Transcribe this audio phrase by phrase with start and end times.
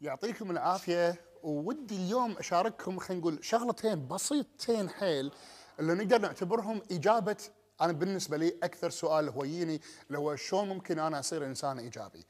[0.00, 5.32] يعطيكم العافية ودي اليوم أشارككم خلينا نقول شغلتين بسيطتين حيل
[5.80, 7.36] اللي نقدر نعتبرهم إجابة
[7.80, 12.26] أنا بالنسبة لي أكثر سؤال هو يجيني اللي هو شلون ممكن أنا أصير إنسان إيجابي؟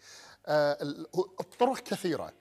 [0.46, 0.78] آه
[1.40, 2.32] الطرق كثيرة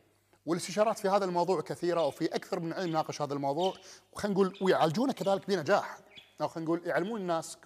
[0.46, 3.74] والاستشارات في هذا الموضوع كثيرة وفي أكثر من علم ناقش هذا الموضوع
[4.12, 5.98] وخلينا نقول ويعالجونه كذلك بنجاح
[6.42, 7.58] أو خلينا نقول يعلمون الناس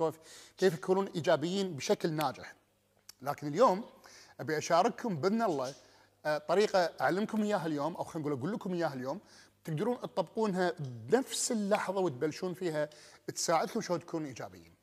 [0.58, 2.56] كيف يكونون إيجابيين بشكل ناجح.
[3.22, 3.84] لكن اليوم
[4.40, 5.74] أبي أشارككم بإذن الله
[6.48, 9.20] طريقة أعلمكم إياها اليوم أو خلينا نقول أقول لكم إياها اليوم
[9.64, 12.90] تقدرون تطبقونها بنفس اللحظة وتبلشون فيها
[13.36, 14.74] تساعدكم شلون تكونوا إيجابيين.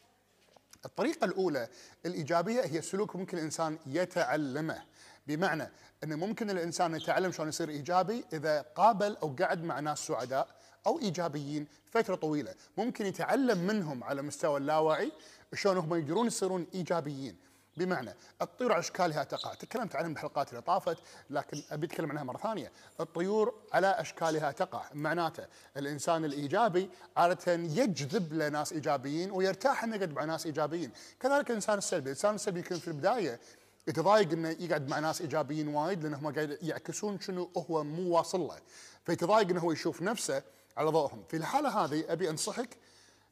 [0.84, 1.68] الطريقة الأولى
[2.06, 4.82] الإيجابية هي سلوك ممكن الإنسان يتعلمه
[5.26, 5.70] بمعنى
[6.04, 10.48] إنه ممكن الإنسان يتعلم شلون يصير إيجابي إذا قابل أو قعد مع ناس سعداء
[10.86, 15.12] أو إيجابيين فترة طويلة، ممكن يتعلم منهم على مستوى اللاوعي
[15.54, 17.36] شلون هم يقدرون يصيرون إيجابيين.
[17.78, 20.98] بمعنى الطيور على اشكالها تقع، تكلمت عنها بالحلقات اللي طافت
[21.30, 28.32] لكن أبي أتكلم عنها مرة ثانية، الطيور على اشكالها تقع، معناته الإنسان الإيجابي عادة يجذب
[28.32, 32.78] له ناس إيجابيين ويرتاح إنه يقعد مع ناس إيجابيين، كذلك الإنسان السلبي، الإنسان السلبي يمكن
[32.78, 33.40] في البداية
[33.88, 38.58] يتضايق إنه يقعد مع ناس إيجابيين وايد لأنهم قاعد يعكسون شنو هو مو واصل له،
[39.04, 40.42] فيتضايق إنه هو يشوف نفسه
[40.76, 42.76] على ضوءهم، في الحالة هذه أبي أنصحك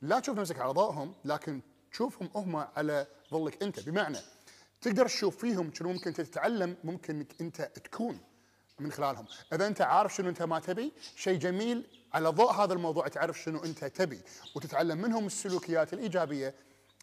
[0.03, 1.61] لا تشوف نفسك على ضوءهم لكن
[1.93, 3.81] تشوفهم هم على ظلك أنت.
[3.81, 4.19] بمعنى
[4.87, 8.21] تقدر تشوف فيهم شنو ممكن تتعلم ممكن إنك أنت تكون
[8.81, 9.27] من خلالهم.
[9.53, 13.65] إذا أنت عارف شنو أنت ما تبي شيء جميل على ضوء هذا الموضوع تعرف شنو
[13.65, 14.21] أنت تبي
[14.57, 16.55] وتتعلم منهم السلوكيات الإيجابية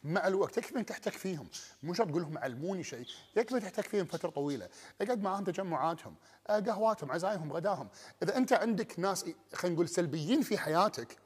[0.04, 0.58] مع الوقت.
[0.58, 1.48] يكفي أن تحتك فيهم.
[1.84, 3.06] مو شرط تقول لهم علموني شيء.
[3.36, 4.70] يكفي تحتك فيهم فترة طويلة.
[5.02, 6.16] أقعد معاهم تجمعاتهم
[6.50, 7.90] قهواتهم عزايمهم غداهم.
[8.24, 11.18] إذا أنت عندك ناس خلينا نقول سلبيين في حياتك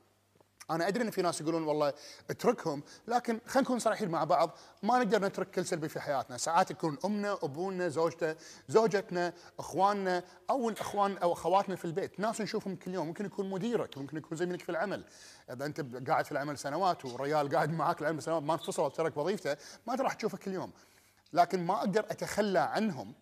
[0.72, 1.94] أنا أدري إن في ناس يقولون والله
[2.30, 6.38] اتركهم لكن خلينا نكون صريحين مع بعض ما نقدر نترك كل سلبي في حياتنا.
[6.38, 8.36] ساعات يكون أمنا أبونا زوجته
[8.68, 12.20] زوجتنا إخواننا أو الإخوان أو أخواتنا في البيت.
[12.20, 15.04] ناس نشوفهم كل يوم ممكن يكون مديرك ممكن يكون زميلك في العمل.
[15.52, 19.58] إذا أنت قاعد في العمل سنوات وريال قاعد معاك العمل سنوات ما انفصل وترك وظيفته
[19.88, 20.72] ما راح تشوفه كل يوم.
[21.34, 23.14] لكن ما أقدر أتخلى عنهم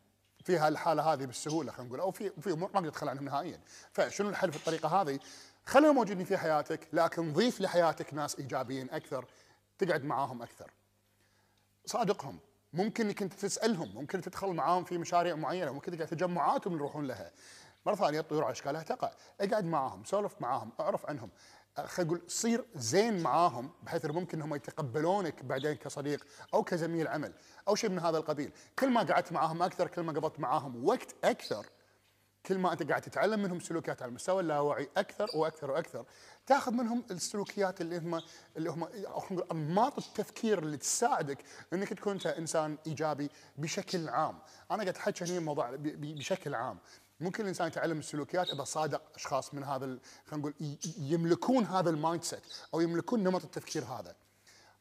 [0.43, 3.59] في هالحالة هذه بالسهولة خلينا نقول أو في في أمور ما أقدر أتخلى عنهم نهائيا.
[3.91, 5.19] فشنو الحل في الطريقة هذه؟
[5.65, 9.25] خليهم موجودين في حياتك لكن ضيف لحياتك ناس إيجابيين أكثر
[9.77, 10.71] تقعد معاهم أكثر.
[11.85, 12.39] صادقهم.
[12.73, 17.31] ممكن إنك أنت تسألهم ممكن تدخل معاهم في مشاريع معينة ممكن تقعد تجمعاتهم يروحون لها.
[17.85, 19.11] مرة ثانية الطيور على إشكالها تقع.
[19.41, 21.29] أقعد معاهم سولف معاهم أعرف عنهم.
[21.75, 27.33] خلينا نقول صير زين معاهم بحيث ممكن هم يتقبلونك بعدين كصديق أو كزميل عمل
[27.67, 28.51] أو شيء من هذا القبيل.
[28.79, 31.65] كل ما قعدت معاهم أكثر كل ما قضيت معاهم وقت أكثر
[32.45, 36.05] كل ما أنت قاعد تتعلم منهم سلوكيات على المستوى اللاواعي أكثر وأكثر وأكثر
[36.47, 38.21] تاخذ منهم السلوكيات اللي هم
[38.57, 38.87] اللي هم
[39.51, 41.37] أنماط التفكير اللي تساعدك
[41.73, 44.39] إنك تكون انت إنسان إيجابي بشكل عام،
[44.71, 46.79] أنا قاعد أحكي هنا الموضوع بشكل عام،
[47.19, 49.85] ممكن الانسان يتعلم السلوكيات إذا صادق أشخاص من هذا
[50.25, 50.53] خلينا نقول
[50.97, 52.43] يملكون هذا ال mindset
[52.73, 54.15] أو يملكون نمط التفكير هذا.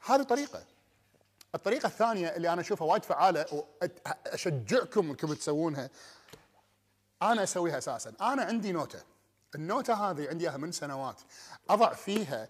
[0.07, 0.65] هذه طريقة.
[1.55, 5.91] الطريقة الثانية اللي أنا أشوفها وايد فعالة واشجعكم أنكم تسوونها
[7.33, 8.13] أنا أسويها أساسا.
[8.21, 8.99] أنا عندي نوتة.
[9.55, 11.21] النوتة هذه عندي إياها من سنوات.
[11.71, 12.49] أضع فيها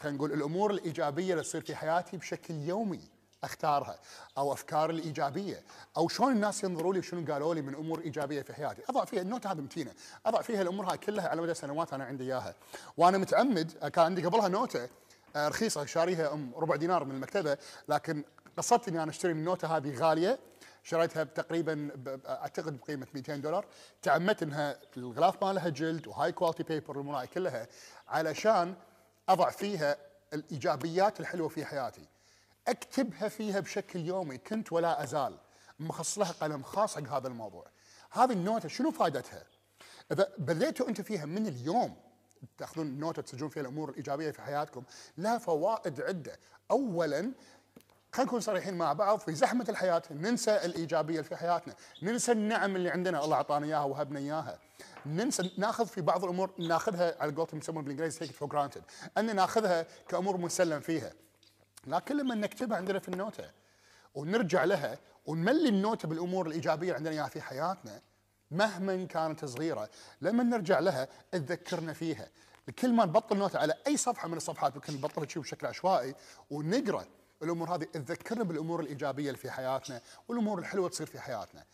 [0.00, 3.00] خلينا نقول الأمور الإيجابية اللي تصير في حياتي بشكل يومي
[3.44, 3.98] أختارها
[4.38, 5.62] أو أفكار الإيجابية
[5.96, 8.82] أو شلون الناس ينظروا لي وشنو قالوا لي من أمور إيجابية في حياتي.
[8.88, 9.92] أضع فيها النوتة هذه متينة.
[10.26, 12.54] أضع فيها الأمور هاي كلها على مدى سنوات أنا عندي إياها.
[12.96, 14.88] وأنا متعمد كان عندي قبلها نوتة
[15.36, 18.24] آه، رخيصة شاريها أم ربع دينار من المكتبة لكن
[18.56, 20.38] قصدت إني أنا أشتري النوتة هذه غالية
[20.82, 21.90] شريتها تقريبا
[22.26, 23.66] أعتقد بقيمة 200 دولار
[24.02, 27.68] تعمدت إنها الغلاف مالها جلد وهاي quality paper والمراي كلها
[28.08, 28.74] علشان
[29.28, 29.96] أضع فيها
[30.32, 32.06] الإيجابيات الحلوة في حياتي.
[32.68, 35.38] أكتبها فيها بشكل يومي كنت ولا أزال
[35.80, 37.66] مخصص لها قلم خاص حق هذا الموضوع.
[38.10, 39.44] هذه النوتة شنو فائدتها؟
[40.12, 41.96] إذا بديتوا أنتم فيها من اليوم
[42.58, 44.82] تأخذون نوتة تسجلون فيها الأمور الإيجابية في حياتكم
[45.18, 46.38] لها فوائد عدة.
[46.70, 47.32] اولا
[48.12, 52.90] خلينا نكون صريحين مع بعض في زحمة الحياة ننسى الإيجابية في حياتنا، ننسى النعم اللي
[52.90, 54.58] عندنا الله أعطانا إياها وهبنا إياها.
[55.06, 58.82] ننسى ناخذ في بعض الأمور ناخذها على قولتهم يسمون بالإنجليزي take for granted،
[59.18, 61.12] أن ناخذها كأمور مسلم فيها.
[61.86, 63.50] لكن لما نكتبها عندنا في النوتة
[64.14, 68.00] ونرجع لها ونملي النوتة بالأمور الإيجابية اللي عندنا إياها في حياتنا
[68.50, 72.28] مهما كانت صغيرة، لما نرجع لها تذكرنا فيها.
[72.78, 76.14] كل ما نبطل نوتة على أي صفحة من الصفحات ممكن نبطلها بشكل عشوائي
[76.50, 77.04] ونقرأ
[77.42, 81.64] الأمور هذه تذكرنا بالأمور الإيجابية اللي في حياتنا والأمور الحلوة تصير في حياتنا.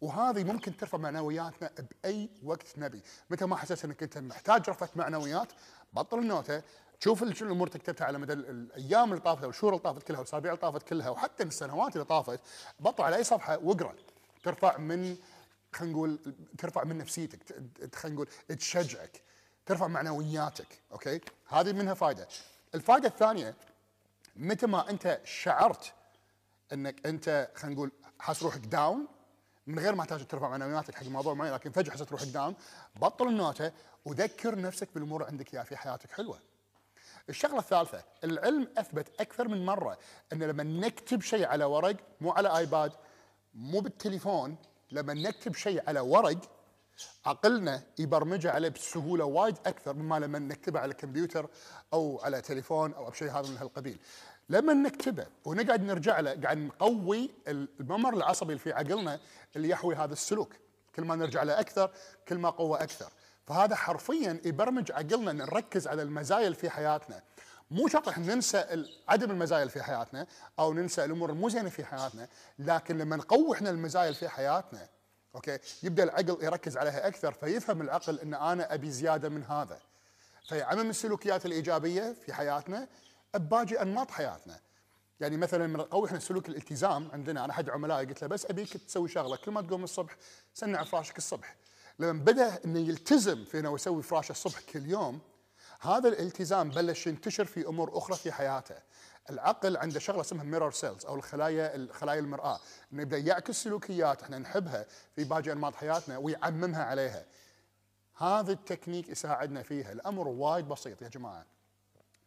[0.00, 3.00] وهذه ممكن ترفع معنوياتنا بأي وقت نبي.
[3.30, 5.48] متى ما حسيت إنك أنت محتاج رفعة معنويات
[5.92, 6.62] بطل النوتة
[7.00, 10.60] شوف شنو الأمور تكتبتها على مدى الأيام اللي طافت والشهور اللي طافت كلها والاسابيع اللي
[10.60, 12.40] طافت كلها وحتى السنوات اللي طافت
[12.80, 13.94] بطل على أي صفحة واقرا
[14.44, 15.16] ترفع من
[15.72, 16.18] خلينا نقول
[16.58, 17.38] ترفع من نفسيتك
[17.94, 19.22] خلينا نقول تشجعك
[19.66, 22.28] ترفع معنوياتك أوكي؟ هذه منها فائده
[22.74, 23.54] الفائده الثانية
[24.36, 25.92] متى ما انت شعرت
[26.72, 29.08] انك انت خلينا نقول حاس روحك down
[29.66, 32.54] من غير ما تحتاج ترفع معنوياتك حق موضوع معين لكن فجأة حسيت روحك down
[32.96, 33.72] بطل النوته
[34.04, 36.40] وذكر نفسك بالأمور عندك إياها في حياتك حلوة.
[37.28, 39.98] الشغلة الثالثة العلم أثبت أكثر من مرة
[40.32, 42.92] إن لما نكتب شيء على ورق مو على آيباد
[43.54, 44.56] مو بالتليفون
[44.90, 46.55] لما نكتب شيء على ورق
[47.26, 51.48] عقلنا يبرمجه عليه بسهولة وايد أكثر مما لما نكتبه على كمبيوتر
[51.92, 53.98] أو على تليفون أو بشيء هذا من هالقبيل.
[54.48, 59.20] لما نكتبه ونقعد نرجع له قاعد نقوي الممر العصبي اللي في عقلنا
[59.56, 60.52] اللي يحوي هذا السلوك.
[60.94, 61.90] كل ما نرجع له أكثر
[62.28, 63.10] كل ما قوه أكثر.
[63.46, 67.22] فهذا حرفيا يبرمج عقلنا ان نركز على المزايا اللي في حياتنا.
[67.70, 70.26] مو شرط إحنا ننسى عدم المزايا اللي في حياتنا
[70.58, 72.28] أو ننسى الأمور المو زينة في حياتنا،
[72.58, 74.88] لكن لما نقوي إحنا المزايا اللي في حياتنا
[75.36, 79.80] أوكي؟ يبدأ العقل يركز عليها أكثر فيفهم العقل إن أنا أبي زيادة من هذا.
[80.48, 82.88] فيعمم السلوكيات الإيجابية في حياتنا
[83.34, 84.60] بباقي أنماط حياتنا.
[85.20, 87.44] يعني مثلا لما نقوي إحنا سلوك الالتزام عندنا.
[87.44, 90.16] أنا أحد عملائي قلت له بس أبيك تسوي شغلة كل ما تقوم الصبح
[90.54, 91.56] سنع فراشك الصبح.
[91.98, 95.20] لما بدأ إنه يلتزم في إنه يسوي فراشه الصبح كل يوم
[95.80, 98.76] هذا الالتزام بلش ينتشر في أمور أخرى في حياته.
[99.30, 102.58] العقل عنده شغلة اسمها mirror cells أو الخلايا الخلايا المرآة.
[102.92, 104.86] إنه يبدأ يعكس سلوكيات إحنا نحبها
[105.16, 107.24] في باقي أنماط حياتنا ويعممها عليها.
[108.16, 109.92] هذا التكنيك يساعدنا فيها.
[109.92, 111.46] الأمر وايد بسيط يا جماعة.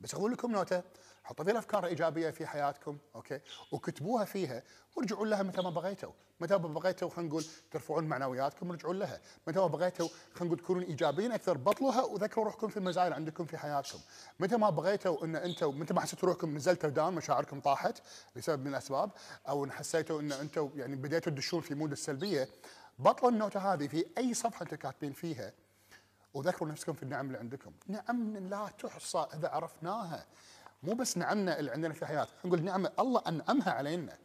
[0.01, 0.83] بس أقول لكم نوتة.
[1.23, 3.39] حطوا فيها افكار ايجابيه في حياتكم أوكي؟
[3.71, 4.63] وكتبوها فيها
[4.95, 6.11] وارجعوا لها متى ما بغيتوا.
[6.39, 9.21] متى ما بغيتوا خلينا نقول ترفعون معنوياتكم ارجعوا لها.
[9.47, 13.45] متى ما بغيتوا خلينا نقول تكونون إيجابيين أكثر بطلوها وذكروا روحكم في المزايا اللي عندكم
[13.45, 13.99] في حياتكم.
[14.39, 18.01] متى ما بغيتوا إن أنتم متى ما حسيتوا روحكم نزلتوا down مشاعركم طاحت
[18.35, 19.11] لسبب من الأسباب
[19.49, 22.49] أو إن حسيتوا إن أنتم يعني بديتوا تدشون في mood السلبية
[22.99, 25.53] بطلوا النوتة هذه في أي صفحة أنتم كاتبين فيها
[26.33, 27.71] وذكروا نفسكم في النعم اللي عندكم.
[27.87, 30.25] نعم لا تحصى إذا عرفناها.
[30.83, 32.35] مو بس نعمنا اللي عندنا في حياتنا.
[32.45, 34.17] نقول نعمة الله أنعمها علينا.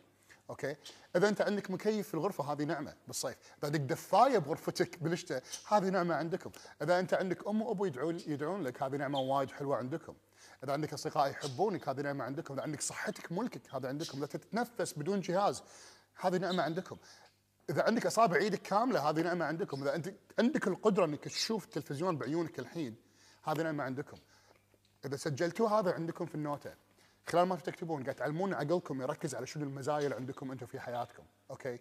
[0.50, 0.76] أوكي؟
[1.16, 3.36] إذا أنت عندك مكيف في الغرفة هذه نعمة بالصيف.
[3.58, 6.50] إذا عندك دفاية بغرفتك بالشتاء هذه نعمة عندكم.
[6.82, 10.14] إذا أنت عندك أم وأبو يدعون يدعون لك هذه نعمة وايد حلوة عندكم.
[10.64, 12.54] إذا عندك أصدقاء يحبونك هذه نعمة عندكم.
[12.54, 14.18] إذا عندك صحتك ملكك هذا عندكم.
[14.18, 15.62] اذا تتنفس بدون جهاز
[16.20, 16.96] هذه نعمة عندكم.
[17.70, 19.82] إذا عندك أصابع إيدك كاملة هذه نعمة عندكم.
[19.82, 22.96] إذا انت عندك القدرة إنك تشوف التلفزيون بعيونك الحين
[23.44, 24.16] هذه نعمة عندكم.
[25.04, 26.74] إذا سجلتوا هذا عندكم في النوتة.
[27.26, 31.22] خلال ما تكتبون قاعد تعلمون عقلكم يركز على شنو المزايا اللي عندكم أنتم في حياتكم.
[31.50, 31.78] أوكي؟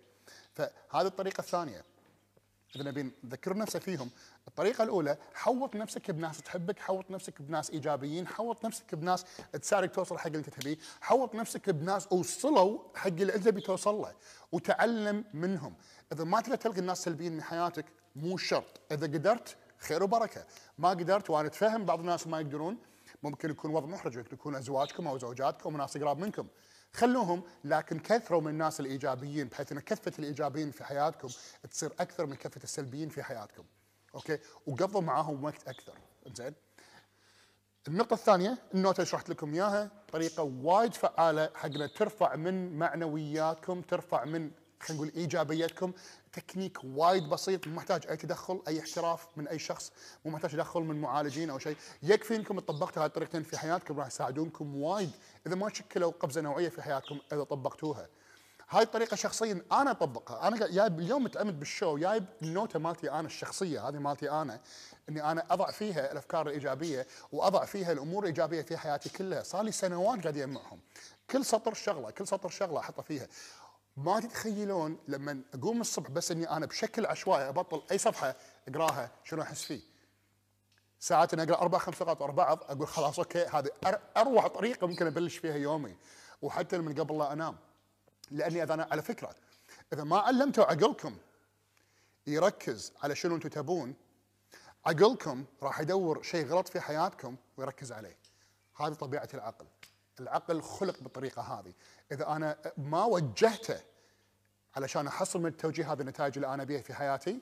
[0.53, 1.83] فهذه الطريقة الثانية.
[2.75, 4.09] إذا نبي نذكر نفسك فيهم.
[4.47, 9.25] الطريقة الأولى حوط نفسك بناس تحبك حوط نفسك بناس إيجابيين حوط نفسك بناس
[9.61, 14.13] تساعدك توصل حق اللي أنت تبيه حوط نفسك بناس وصلوا حق اللي أنت بتوصل له
[14.51, 15.75] وتعلم منهم.
[16.13, 17.85] إذا ما تقدر تلغي الناس السلبيين من حياتك
[18.15, 18.81] مو شرط.
[18.91, 20.45] إذا قدرت خير وبركة.
[20.77, 22.77] ما قدرت وأنا أتفهم بعض الناس ما يقدرون.
[23.23, 26.47] ممكن يكون وضع محرج ممكن يكون أزواجكم أو زوجاتكم وناس قراب منكم.
[26.93, 31.27] خلوهم لكن كثروا من الناس الإيجابيين بحيث إن كثرة الإيجابيين في حياتكم
[31.71, 33.63] تصير أكثر من كثرة السلبيين في حياتكم.
[34.15, 35.93] أوكي؟ وقضوا معاهم وقت أكثر.
[36.35, 36.53] زين
[37.87, 44.25] النقطة الثانية النوتة اللي شرحت لكم إياها طريقة وايد فعالة حقنا ترفع من معنوياتكم ترفع
[44.25, 45.93] من خلينا نقول ايجابيتكم
[46.33, 49.91] تكنيك وايد بسيط مو محتاج أي تدخل أي احتراف من أي شخص
[50.25, 51.77] مو محتاج تدخل من معالجين أو شيء.
[52.03, 55.11] يكفي إنكم طبقتوا هاي الطريقتين في حياتكم راح يساعدونكم وايد.
[55.47, 58.07] إذا ما شكلوا قفزه نوعية في حياتكم إذا طبقتوها.
[58.69, 60.47] هاي الطريقة شخصيا أنا أطبقها.
[60.47, 64.59] أنا جايب اليوم متعمد بال show جايب النوتة مالتي أنا الشخصية هذه مالتي أنا
[65.09, 69.43] إني أنا أضع فيها الأفكار الإيجابية وأضع فيها الأمور الإيجابية في حياتي كلها.
[69.43, 70.79] صار لي سنوات قاعد اجمعهم
[71.29, 73.27] كل سطر شغلة كل سطر شغلة أحطها فيها.
[73.97, 78.35] ما تتخيلون لما أقوم الصبح بس إني أنا بشكل عشوائي أبطل أي صفحة
[78.67, 79.81] أقراها شنو أحس فيه.
[80.99, 83.69] ساعات إني أقرأ أربع خمس صفحات ورا بعض أقول خلاص أوكي هذه
[84.17, 85.95] أروع طريقة ممكن أبلش فيها يومي
[86.41, 87.57] وحتى من قبل لا أنام.
[88.31, 89.35] لأني إذا أنا على فكرة
[89.93, 91.17] إذا ما علمتوا عقلكم
[92.27, 93.95] يركز على شنو أنتم تبون
[94.85, 98.17] عقلكم راح يدور شيء غلط في حياتكم ويركز عليه.
[98.75, 99.65] هذه طبيعة العقل.
[100.19, 101.73] العقل خلق بالطريقة هذه.
[102.11, 103.79] إذا أنا ما وجهته
[104.75, 107.39] علشان أحصل من التوجيه هذه النتائج اللي أنا ابيها في حياتي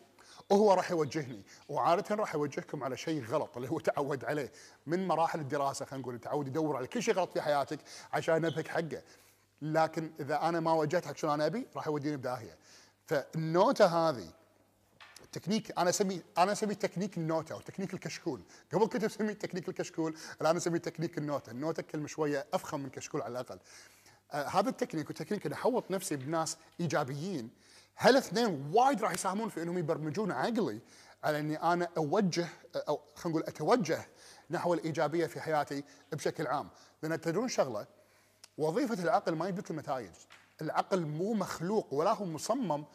[0.49, 1.43] وهو راح يوجهني.
[1.69, 4.51] وعادة راح يوجهكم على شيء غلط اللي هو تعود عليه.
[4.85, 7.79] من مراحل الدراسة خلينا نقول تعود يدور على كل شيء غلط في حياتك
[8.13, 9.01] عشان ينبهك حقه.
[9.61, 12.57] لكن إذا أنا ما وجهت حق شنو أنا أبي راح يوديني بداهية.
[13.05, 14.40] فالنوتة هذه
[15.31, 18.41] تكنيك أنا أسميه أنا أسميه تكنيك النوتة أو تكنيك الكشكول،
[18.73, 23.21] قبل كنت أسميه تكنيك الكشكول، الآن أسميه تكنيك النوتة، النوتة كلمه شوية أفخم من كشكول
[23.21, 23.59] على الأقل.
[24.31, 27.50] آه هذا التكنيك وتكنيك اني احوط نفسي بناس إيجابيين
[27.97, 30.79] هالاثنين وايد راح يساهمون في إنهم يبرمجون عقلي
[31.23, 34.07] على إني أنا أوجه أو خلينا نقول أتوجه
[34.50, 36.69] نحو الإيجابية في حياتي بشكل عام،
[37.03, 37.88] لأن تدرون شغلة
[38.57, 40.11] وظيفة العقل ما يجيب النتائج،
[40.61, 42.85] العقل مو مخلوق ولا هو مصمم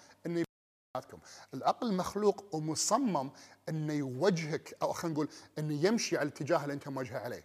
[0.96, 1.18] حياتكم،
[1.54, 3.30] العقل مخلوق ومصمم
[3.68, 7.44] إنه يوجهك أو خلينا نقول إنه يمشي على الاتجاه اللي أنت موجه عليه.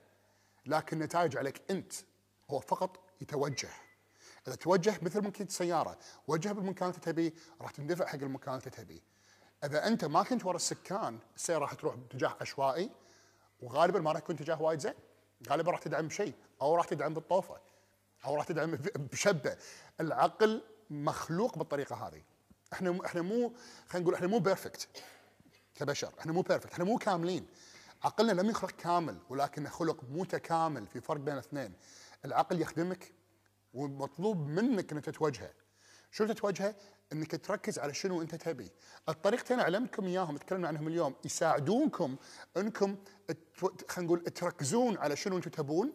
[0.66, 1.94] لكن النتائج عليك أنت
[2.50, 3.70] هو فقط يتوجه.
[4.48, 9.02] إذا توجه مثل ممكن السياره، وجه بالمكان اللي تبيه راح تندفع حق المكان اللي تبيه.
[9.64, 12.90] إذا أنت ما كنت ورا السكان السيارة راح تروح باتجاه عشوائي
[13.62, 14.94] وغالبا ما راح يكون اتجاه وايد زين
[15.50, 17.58] غالبا راح تدعم بشيء أو راح تدعم بالطوفة
[18.26, 19.58] أو راح تدعم بشبه
[20.00, 22.24] العقل مخلوق بالطريقة هذه
[22.74, 23.54] إحنا إحنا مو
[23.88, 24.88] خلينا نقول إحنا مو perfect
[25.76, 26.14] كبشر.
[26.20, 27.48] إحنا مو perfect إحنا مو كاملين.
[28.04, 31.74] عقلنا لم يخلق كامل ولكنه خلق متكامل في فرق بين الاثنين.
[32.26, 33.14] العقل يخدمك
[33.74, 35.54] ومطلوب منك إنك تتوجهه.
[36.12, 36.76] شو تتوجهه؟
[37.14, 38.72] إنك تركز على شنو أنت تبي.
[39.10, 42.16] الطريقتين علمتكم إياهم تكلمنا عنهم اليوم يساعدونكم
[42.58, 42.98] إنكم
[43.90, 45.94] خلينا نقول تركزون على شنو أنتم تبون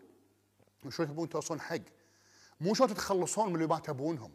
[0.84, 1.80] وشو تبون توصلون حق.
[2.60, 4.32] مو شو تتخلصون من اللي ما تبونهم.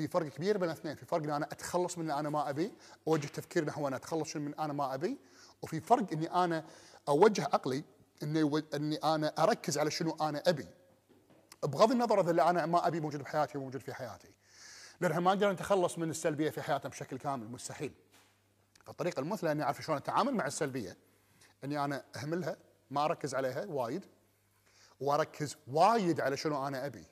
[0.00, 0.94] في فرق كبير بين الاثنين.
[0.94, 2.72] في فرق اني أنا أتخلص من اللي أنا ما ابي
[3.08, 5.18] أوجه تفكير نحو أنا أتخلص من أنا ما ابي
[5.62, 6.64] وفي فرق إني أنا
[7.08, 7.84] أوجه عقلي
[8.22, 10.68] إني إني أنا أركز على شنو أنا أبي.
[11.62, 14.28] بغض النظر إذا اللي أنا ما ابي موجود بحياتي موجود في حياتي.
[15.00, 17.92] لانها ما نقدر نتخلص من السلبية في حياتنا بشكل كامل مستحيل.
[18.86, 20.96] فالطريقة المثلى إني أعرف شلون أتعامل مع السلبية
[21.64, 22.56] إني أنا أهملها
[22.90, 24.04] ما أركز عليها وايد
[25.00, 27.04] وأركز وايد على شنو أنا أبي.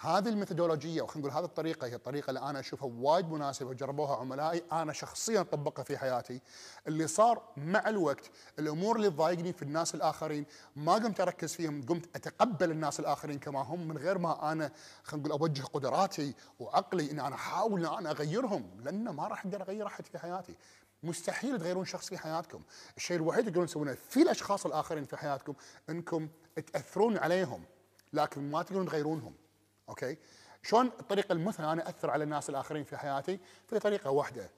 [0.00, 4.62] هذه الميثودولوجية وخلينا نقول هذه الطريقة هي الطريقة اللي أنا أشوفها وايد مناسبة وجربوها عملائي
[4.72, 6.40] أنا شخصيا طبقها في حياتي.
[6.88, 12.16] اللي صار مع الوقت الأمور اللي تضايقني في الناس الآخرين ما قمت أركز فيهم قمت
[12.16, 14.72] أتقبل الناس الآخرين كما هم من غير ما أنا
[15.02, 19.62] خلينا نقول أوجه قدراتي وعقلي إني أنا أحاول ان أنا أغيرهم لأنه ما راح أقدر
[19.62, 20.56] أغير أحد في حياتي.
[21.02, 22.62] مستحيل تغيرون شخص في حياتكم.
[22.96, 25.54] الشيء الوحيد اللي تقدرون تسوونه في الأشخاص الآخرين في حياتكم
[25.90, 26.28] إنكم
[26.72, 27.64] تأثرون عليهم
[28.12, 29.45] لكن ما تقدرون تغيرونهم.
[29.88, 30.16] أوكي؟
[30.62, 34.50] شلون الطريقة المثلى أنا أثر على الناس الآخرين في حياتي؟ في طريقة واحدة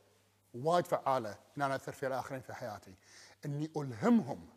[0.54, 2.94] وايد فعالة إن أنا أثر في الآخرين في حياتي.
[3.44, 4.48] إني ألهمهم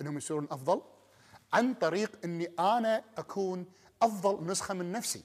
[0.00, 0.82] إنهم يصيرون أفضل
[1.52, 3.66] عن طريق إني أنا أكون
[4.02, 5.24] أفضل نسخة من نفسي.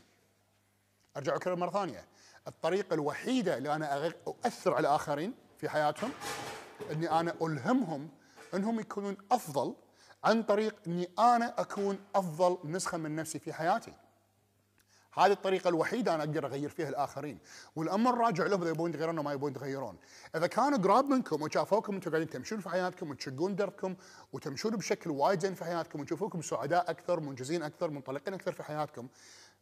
[1.17, 2.07] أرجع أكرر مرة ثانية.
[2.47, 6.11] الطريقة الوحيدة اللي أنا اؤثر على الآخرين في حياتهم
[6.91, 8.09] إني أنا ألهمهم
[8.53, 9.75] إنهم يكونون أفضل
[10.23, 13.93] عن طريق إني أنا أكون أفضل نسخة من نفسي في حياتي.
[15.19, 17.39] هذه الطريقة الوحيدة أنا أقدر أغير فيها الآخرين.
[17.75, 19.97] والأمر راجع لهم إذا يبون يتغيرون ما يبون يتغيرون
[20.35, 23.95] إذا كانوا قراب منكم وشافوكم أنتم قاعدين تمشون في حياتكم وتشقون دربكم
[24.33, 29.07] وتمشون بشكل وايد زين في حياتكم وتشوفوكم سعداء أكثر منجزين أكثر منطلقين أكثر في حياتكم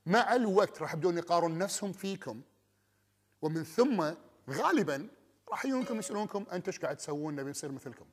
[0.06, 2.42] مع الوقت راح يبدون يقارون نفسهم فيكم.
[3.42, 4.12] ومن ثم
[4.50, 5.08] غالبا
[5.50, 8.06] راح يجونكم يسألونكم أنتم إيش قاعد تسوون؟ نبي نصير مثلكم.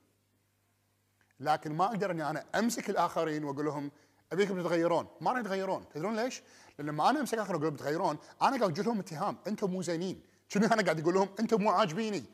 [1.40, 3.90] لكن ما أقدر إني أنا أمسك الآخرين وأقول لهم
[4.32, 6.42] أبيكم تتغيرون، ما راح يتغيرون، تدرون ليش؟
[6.78, 9.36] لأن لما أنا أمسك أخر أقول بتغيرون أنا قاعد اوجه لهم اتهام.
[9.46, 10.22] أنتم مو زينين.
[10.48, 12.24] شنو أنا قاعد أقول لهم أنتم مو عاجبيني.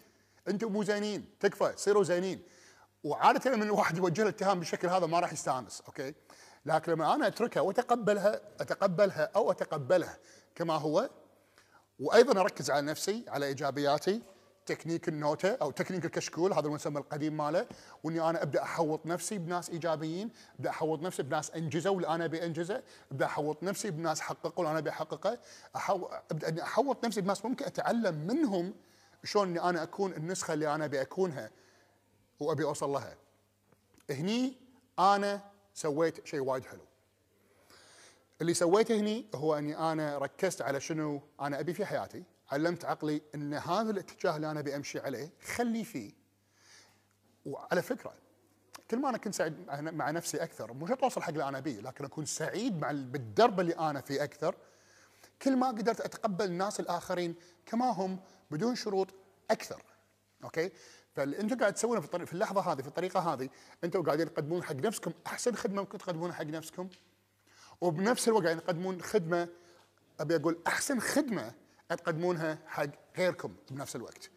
[0.49, 1.25] أنتم مو زينين.
[1.40, 1.73] تكفى.
[1.76, 2.42] صيروا زينين.
[3.04, 5.80] وعادة لما الواحد يوجه له اتهام بالشكل هذا ما راح يستانس.
[5.87, 6.14] أوكي؟
[6.66, 10.18] لكن لما أنا أتركها وأتقبلها أتقبلها أو اتقبلها
[10.54, 11.11] كما هو
[12.00, 14.23] وأيضا أركز على نفسي على إيجابياتي
[14.71, 17.67] تكنيك النوتة أو تكنيك الكشكول هذا المسمى القديم ماله.
[18.05, 22.45] وإني أنا أبدأ أحوط نفسي بناس إيجابيين أبدأ أحوط نفسي بناس أنجزوا اللي أنا ابي
[22.45, 25.39] انجزه أبدأ أحوط نفسي بناس حققوا اللي أنا ابي احققه.
[26.31, 28.75] ابدا أحوط نفسي بناس ممكن أتعلم منهم
[29.25, 31.50] شلون إني أنا أكون النسخة اللي أنا أبي أكونها
[32.41, 33.17] وأبي أوصل لها.
[34.11, 34.57] هني
[34.99, 35.41] أنا
[35.75, 36.85] سويت شيء وايد حلو.
[38.41, 42.23] اللي سويته هني هو إني أنا ركزت على شنو أنا أبي في حياتي.
[42.50, 46.12] علمت عقلي إن هذا الاتجاه اللي أنا أبي أمشي عليه خلي فيه.
[47.47, 48.14] وعلى فكرة
[48.90, 51.80] كل ما أنا كنت سعيد مع نفسي أكثر مو شرط اوصل حق اللي أنا أبيه
[51.80, 54.54] لكن أكون سعيد مع بالدرب اللي أنا فيه أكثر
[55.42, 57.35] كل ما قدرت أتقبل الناس الآخرين
[57.66, 59.14] كما هم بدون شروط
[59.50, 59.83] أكثر.
[60.45, 60.71] okay؟
[61.14, 63.49] فاللي أنتم قاعد تسوونه في في اللحظة هذه في الطريقة هذه
[63.85, 66.88] أنتم قاعدين تقدمون حق نفسكم أحسن خدمة ممكن تقدمونها حق نفسكم.
[67.80, 69.49] وبنفس الوقت قاعدين تقدمون خدمة
[70.21, 71.54] أبي أقول أحسن خدمة
[71.97, 72.87] تقدمونها حق
[73.18, 74.30] غيركم بنفس الوقت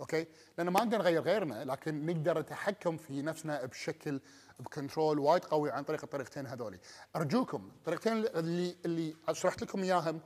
[0.00, 0.26] okay؟
[0.58, 4.20] لأن ما نقدر نغير غيرنا لكن نقدر نتحكم في نفسنا بشكل
[4.60, 6.78] ب control وايد قوي عن طريق الطريقتين هذولي.
[7.16, 10.20] أرجوكم الطريقتين اللي اللي شرحت لكم إياهم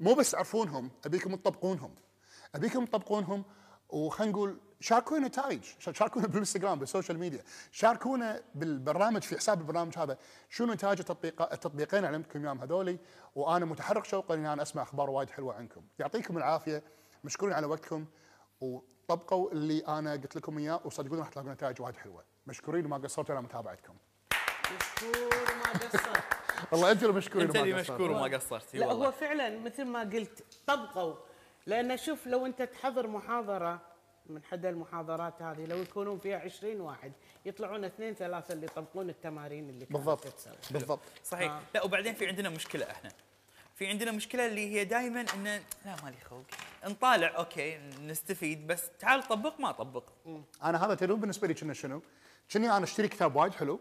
[0.00, 1.94] مو بس تعرفونهم أبيكم تطبقونهم.
[2.54, 3.44] أبيكم تطبقونهم
[3.88, 7.42] وخلينا نقول شاركونا نتائج شاركونا بالانستغرام بال social media
[7.72, 10.18] شاركونا بالبرنامج في حساب البرنامج هذا.
[10.50, 12.98] شنو نتائج التطبيق التطبيقين اللي علمتكم إياهم هذولي؟
[13.34, 15.82] وأنا متحرك شوقا اني أنا أسمع أخبار وايد حلوة عنكم.
[15.98, 16.82] يعطيكم العافية
[17.24, 18.06] مشكورين على وقتكم
[18.60, 22.24] وطبقوا اللي أنا قلت لكم إياه وصدقوني راح تلاقون نتائج وايد حلوة.
[22.46, 23.94] مشكورين وما قصرتوا على متابعتكم.
[24.80, 26.20] مشكور ما قصر
[26.72, 27.74] والله أنتم اللي مشكورين أنت اللي.
[27.74, 28.74] مشكور وما قصرت.
[28.76, 31.14] لا هو فعلا مثل ما قلت طبقوا
[31.68, 33.80] لأن شوف لو أنت تحضر محاضرة
[34.26, 37.12] من حد المحاضرات هذه لو يكونون فيها 20 واحد
[37.46, 40.56] يطلعون اثنين ثلاثة اللي يطبقون التمارين اللي بالضبط تتسوى.
[40.70, 41.60] بالضبط صحيح آه.
[41.74, 43.10] لا وبعدين في عندنا مشكلة إحنا
[43.74, 45.44] في عندنا مشكلة اللي هي دائما إن
[45.84, 46.44] لا مالي خلق
[46.84, 50.04] نطالع أوكي نستفيد بس تعال طبق ما طبق
[50.64, 52.02] أنا هذا تدرون بالنسبة لي كنا شنو؟
[52.52, 53.80] كني أنا أشتري كتاب وايد حلو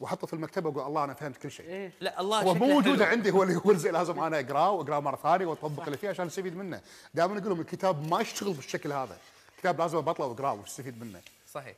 [0.00, 1.66] وأحطه في المكتبة وأقول الله أنا فهمت كل شيء.
[1.66, 1.92] إيه.
[2.00, 3.12] لا الله هو مو موجوده حلو.
[3.12, 6.56] عندي هو اللي هو لازم أنا أقرأه وأقرأه مرة ثانية وأطبق اللي فيه عشان أستفيد
[6.56, 6.80] منه.
[7.14, 9.18] دائما أقول لهم الكتاب ما يشتغل بالشكل هذا.
[9.54, 11.20] الكتاب لازم أبطله وأقرأه وأستفيد منه.
[11.52, 11.76] صحيح.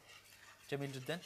[0.70, 1.18] جميل جدا.